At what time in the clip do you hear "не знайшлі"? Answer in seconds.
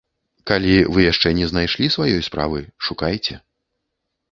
1.41-1.91